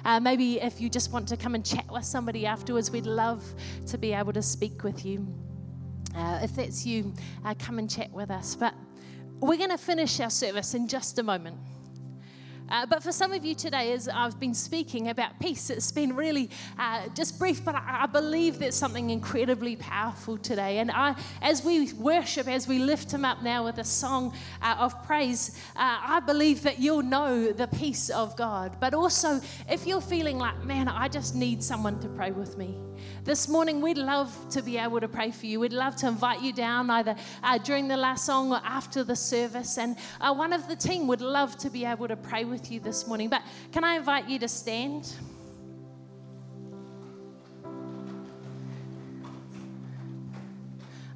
Uh, 0.05 0.19
maybe 0.21 0.61
if 0.61 0.81
you 0.81 0.89
just 0.89 1.11
want 1.11 1.27
to 1.29 1.37
come 1.37 1.53
and 1.53 1.65
chat 1.65 1.89
with 1.91 2.05
somebody 2.05 2.45
afterwards, 2.45 2.91
we'd 2.91 3.05
love 3.05 3.43
to 3.87 3.97
be 3.97 4.13
able 4.13 4.33
to 4.33 4.41
speak 4.41 4.83
with 4.83 5.05
you. 5.05 5.27
Uh, 6.15 6.39
if 6.41 6.55
that's 6.55 6.85
you, 6.85 7.13
uh, 7.45 7.53
come 7.59 7.77
and 7.77 7.89
chat 7.89 8.11
with 8.11 8.31
us. 8.31 8.55
But 8.55 8.73
we're 9.39 9.57
going 9.57 9.69
to 9.69 9.77
finish 9.77 10.19
our 10.21 10.29
service 10.29 10.73
in 10.73 10.87
just 10.87 11.19
a 11.19 11.23
moment. 11.23 11.57
Uh, 12.69 12.85
but 12.85 13.01
for 13.01 13.11
some 13.11 13.31
of 13.31 13.45
you 13.45 13.55
today, 13.55 13.93
as 13.93 14.09
I've 14.09 14.39
been 14.39 14.53
speaking 14.53 15.07
about 15.09 15.39
peace, 15.39 15.69
it's 15.69 15.91
been 15.91 16.15
really 16.15 16.49
uh, 16.77 17.07
just 17.15 17.39
brief, 17.39 17.63
but 17.63 17.75
I, 17.75 18.03
I, 18.03 18.05
believe 18.07 18.59
there's 18.59 18.75
something 18.75 19.09
incredibly 19.09 19.77
powerful 19.77 20.37
today. 20.37 20.79
And 20.79 20.91
I, 20.91 21.15
as 21.41 21.63
we 21.63 21.93
worship, 21.93 22.47
as 22.47 22.67
we 22.67 22.79
lift 22.79 23.11
Him 23.11 23.23
up 23.23 23.41
now 23.41 23.63
with 23.63 23.77
a 23.77 23.83
song 23.83 24.33
uh, 24.61 24.75
of 24.79 25.05
praise, 25.05 25.57
uh, 25.75 25.97
I 26.01 26.19
believe 26.19 26.63
that 26.63 26.79
you'll 26.79 27.03
know 27.03 27.53
the 27.53 27.67
peace 27.67 28.09
of 28.09 28.35
God. 28.35 28.77
But 28.79 28.93
also, 28.93 29.39
if 29.69 29.87
you're 29.87 30.01
feeling 30.01 30.37
like, 30.37 30.63
man, 30.63 30.87
I 30.87 31.07
just 31.07 31.35
need 31.35 31.63
someone 31.63 31.99
to 32.01 32.09
pray 32.09 32.31
with 32.31 32.57
me, 32.57 32.77
this 33.23 33.49
morning, 33.49 33.81
we'd 33.81 33.97
love 33.97 34.33
to 34.51 34.61
be 34.61 34.77
able 34.77 34.99
to 35.01 35.07
pray 35.07 35.31
for 35.31 35.45
you. 35.47 35.59
We'd 35.59 35.73
love 35.73 35.95
to 35.97 36.07
invite 36.07 36.41
you 36.41 36.53
down 36.53 36.89
either 36.89 37.15
uh, 37.43 37.57
during 37.57 37.87
the 37.87 37.97
last 37.97 38.25
song 38.25 38.53
or 38.53 38.61
after 38.63 39.03
the 39.03 39.15
service. 39.15 39.77
And 39.77 39.97
uh, 40.21 40.33
one 40.33 40.53
of 40.53 40.67
the 40.67 40.75
team 40.75 41.07
would 41.07 41.21
love 41.21 41.57
to 41.57 41.69
be 41.69 41.83
able 41.85 42.07
to 42.07 42.15
pray 42.15 42.45
with 42.45 42.56
you 42.69 42.79
this 42.79 43.07
morning. 43.07 43.29
But 43.29 43.41
can 43.71 43.83
I 43.83 43.95
invite 43.95 44.27
you 44.27 44.39
to 44.39 44.47
stand? 44.47 45.13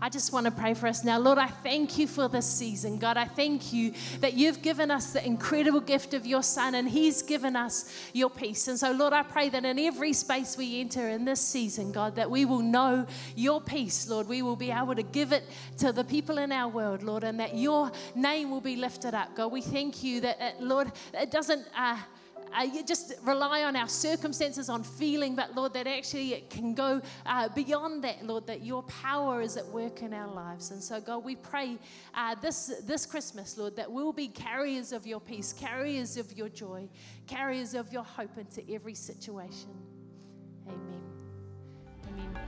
I 0.03 0.09
just 0.09 0.33
want 0.33 0.45
to 0.45 0.51
pray 0.51 0.73
for 0.73 0.87
us 0.87 1.03
now. 1.03 1.19
Lord, 1.19 1.37
I 1.37 1.45
thank 1.45 1.99
you 1.99 2.07
for 2.07 2.27
this 2.27 2.47
season. 2.47 2.97
God, 2.97 3.17
I 3.17 3.25
thank 3.25 3.71
you 3.71 3.93
that 4.19 4.33
you've 4.33 4.63
given 4.63 4.89
us 4.89 5.13
the 5.13 5.23
incredible 5.23 5.79
gift 5.79 6.15
of 6.15 6.25
your 6.25 6.41
Son 6.41 6.73
and 6.73 6.89
He's 6.89 7.21
given 7.21 7.55
us 7.55 7.93
your 8.11 8.31
peace. 8.31 8.67
And 8.67 8.79
so, 8.79 8.91
Lord, 8.93 9.13
I 9.13 9.21
pray 9.21 9.49
that 9.49 9.63
in 9.63 9.77
every 9.77 10.13
space 10.13 10.57
we 10.57 10.81
enter 10.81 11.07
in 11.07 11.23
this 11.23 11.39
season, 11.39 11.91
God, 11.91 12.15
that 12.15 12.31
we 12.31 12.45
will 12.45 12.63
know 12.63 13.05
your 13.35 13.61
peace, 13.61 14.09
Lord. 14.09 14.27
We 14.27 14.41
will 14.41 14.55
be 14.55 14.71
able 14.71 14.95
to 14.95 15.03
give 15.03 15.31
it 15.31 15.43
to 15.77 15.91
the 15.91 16.03
people 16.03 16.39
in 16.39 16.51
our 16.51 16.67
world, 16.67 17.03
Lord, 17.03 17.23
and 17.23 17.39
that 17.39 17.55
your 17.55 17.91
name 18.15 18.49
will 18.49 18.59
be 18.59 18.77
lifted 18.77 19.13
up. 19.13 19.35
God, 19.35 19.51
we 19.51 19.61
thank 19.61 20.03
you 20.03 20.21
that, 20.21 20.41
uh, 20.41 20.51
Lord, 20.59 20.91
it 21.13 21.29
doesn't. 21.29 21.67
Uh, 21.77 21.97
uh, 22.57 22.63
you 22.63 22.83
just 22.83 23.13
rely 23.23 23.63
on 23.63 23.75
our 23.75 23.87
circumstances, 23.87 24.69
on 24.69 24.83
feeling, 24.83 25.35
but 25.35 25.55
Lord, 25.55 25.73
that 25.73 25.87
actually 25.87 26.33
it 26.33 26.49
can 26.49 26.73
go 26.73 27.01
uh, 27.25 27.49
beyond 27.49 28.03
that, 28.03 28.25
Lord, 28.25 28.47
that 28.47 28.63
your 28.63 28.83
power 28.83 29.41
is 29.41 29.57
at 29.57 29.65
work 29.67 30.01
in 30.01 30.13
our 30.13 30.31
lives. 30.31 30.71
And 30.71 30.81
so, 30.81 30.99
God, 30.99 31.23
we 31.23 31.35
pray 31.35 31.77
uh, 32.13 32.35
this, 32.35 32.81
this 32.85 33.05
Christmas, 33.05 33.57
Lord, 33.57 33.75
that 33.75 33.91
we'll 33.91 34.13
be 34.13 34.27
carriers 34.27 34.91
of 34.91 35.05
your 35.07 35.19
peace, 35.19 35.53
carriers 35.53 36.17
of 36.17 36.31
your 36.33 36.49
joy, 36.49 36.87
carriers 37.27 37.73
of 37.73 37.91
your 37.91 38.03
hope 38.03 38.37
into 38.37 38.63
every 38.71 38.95
situation. 38.95 39.69
Amen. 40.67 41.01
Amen. 42.07 42.39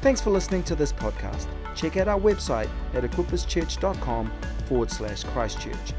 Thanks 0.00 0.20
for 0.20 0.30
listening 0.30 0.62
to 0.64 0.74
this 0.74 0.92
podcast. 0.92 1.46
Check 1.76 1.96
out 1.96 2.08
our 2.08 2.18
website 2.18 2.68
at 2.94 3.04
equipperschurch.com 3.04 4.32
forward 4.66 4.90
slash 4.90 5.24
Christchurch. 5.24 5.94